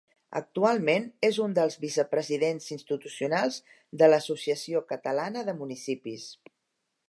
Actualment 0.37 1.03
és 1.29 1.37
un 1.43 1.53
dels 1.57 1.77
vicepresidents 1.83 2.71
institucionals 2.77 3.61
de 4.03 4.11
l’Associació 4.13 4.85
Catalana 4.95 5.49
de 5.51 5.59
Municipis. 5.63 6.29